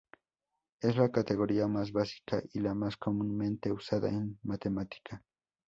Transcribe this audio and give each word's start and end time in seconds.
Es 0.79 0.97
la 0.97 1.11
categoría 1.11 1.67
más 1.67 1.91
básica 1.91 2.41
y 2.53 2.59
la 2.61 2.73
más 2.73 2.97
comúnmente 2.97 3.71
usada 3.71 4.09
en 4.09 4.39
matemática. 4.41 5.21